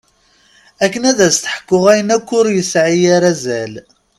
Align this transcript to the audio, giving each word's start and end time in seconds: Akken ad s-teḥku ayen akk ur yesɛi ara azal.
Akken 0.83 1.03
ad 1.11 1.19
s-teḥku 1.35 1.79
ayen 1.91 2.13
akk 2.15 2.29
ur 2.39 2.45
yesɛi 2.51 3.03
ara 3.15 3.29
azal. 3.31 3.73